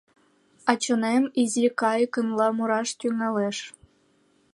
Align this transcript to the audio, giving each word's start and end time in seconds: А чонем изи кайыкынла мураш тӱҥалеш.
А 0.69 0.71
чонем 0.83 1.23
изи 1.41 1.65
кайыкынла 1.79 2.47
мураш 2.57 2.89
тӱҥалеш. 2.99 3.57